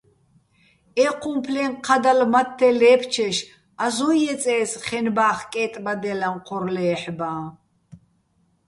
ეჴუმფლეჼ 1.05 1.63
ჴადალ 1.85 2.19
მათთე 2.31 2.69
ლე́ფჩეშ 2.79 3.37
ას 3.85 3.97
უჼ 4.07 4.11
ჲეწე́ს 4.21 4.71
ხენბა́ხ 4.85 5.39
კე́ტბადჲალაჼ 5.53 6.29
ჴორ 6.47 6.63
ლე́ჰ̦ბაჼ? 6.75 7.35